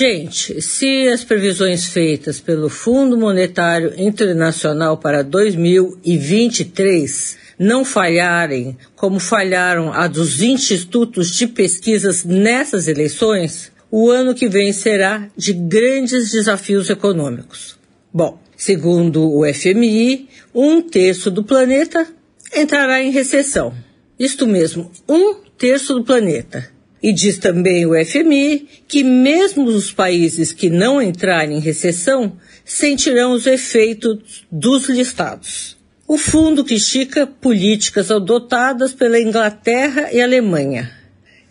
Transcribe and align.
Gente, 0.00 0.62
se 0.62 1.08
as 1.08 1.24
previsões 1.24 1.84
feitas 1.84 2.40
pelo 2.40 2.70
Fundo 2.70 3.18
Monetário 3.18 3.92
Internacional 3.98 4.96
para 4.96 5.22
2023 5.22 7.36
não 7.58 7.84
falharem, 7.84 8.78
como 8.96 9.20
falharam 9.20 9.92
a 9.92 10.06
dos 10.06 10.40
institutos 10.40 11.36
de 11.36 11.46
pesquisas 11.46 12.24
nessas 12.24 12.88
eleições, 12.88 13.70
o 13.90 14.08
ano 14.08 14.34
que 14.34 14.48
vem 14.48 14.72
será 14.72 15.28
de 15.36 15.52
grandes 15.52 16.30
desafios 16.30 16.88
econômicos. 16.88 17.78
Bom, 18.10 18.40
segundo 18.56 19.30
o 19.30 19.42
FMI, 19.52 20.30
um 20.54 20.80
terço 20.80 21.30
do 21.30 21.44
planeta 21.44 22.08
entrará 22.56 23.02
em 23.02 23.10
recessão. 23.10 23.74
Isto 24.18 24.46
mesmo, 24.46 24.90
um 25.06 25.34
terço 25.58 25.92
do 25.92 26.02
planeta. 26.02 26.79
E 27.02 27.12
diz 27.12 27.38
também 27.38 27.86
o 27.86 27.92
FMI 28.04 28.68
que 28.86 29.02
mesmo 29.02 29.64
os 29.64 29.90
países 29.90 30.52
que 30.52 30.68
não 30.68 31.00
entrarem 31.00 31.56
em 31.56 31.60
recessão 31.60 32.36
sentirão 32.64 33.32
os 33.32 33.46
efeitos 33.46 34.44
dos 34.50 34.88
listados. 34.88 35.78
O 36.06 36.18
fundo 36.18 36.64
critica 36.64 37.26
políticas 37.26 38.10
adotadas 38.10 38.92
pela 38.92 39.20
Inglaterra 39.20 40.10
e 40.12 40.20
Alemanha. 40.20 40.90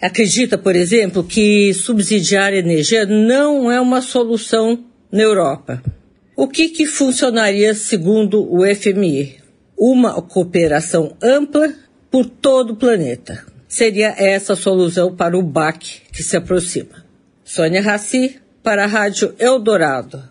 Acredita, 0.02 0.58
por 0.58 0.76
exemplo, 0.76 1.24
que 1.24 1.74
subsidiar 1.74 2.54
energia 2.54 3.06
não 3.06 3.72
é 3.72 3.82
uma 3.82 4.02
solução 4.02 4.86
na 5.12 5.24
Europa. 5.24 5.82
O 6.36 6.48
que, 6.48 6.70
que 6.70 6.86
funcionaria 6.86 7.74
segundo 7.74 8.42
o 8.50 8.64
FMI? 8.64 9.38
Uma 9.78 10.22
cooperação 10.22 11.18
ampla 11.22 11.74
por 12.10 12.26
todo 12.26 12.72
o 12.72 12.76
planeta. 12.76 13.46
Seria 13.70 14.16
essa 14.18 14.54
a 14.54 14.56
solução 14.56 15.16
para 15.16 15.38
o 15.38 15.44
BAC 15.44 16.02
que 16.12 16.24
se 16.24 16.36
aproxima. 16.36 17.06
Sônia 17.46 17.84
Raci, 17.84 18.42
para 18.64 18.86
a 18.86 18.88
Rádio 18.88 19.36
Eldorado. 19.38 20.28